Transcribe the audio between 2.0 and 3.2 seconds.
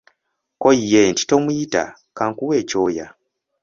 kankuwe ekyoya.